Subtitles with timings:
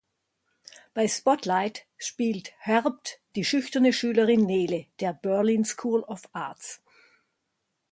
[0.95, 6.81] Bei Spotlight spielt Herbt die schüchterne Schülerin "Nele" der Berlin School of Arts.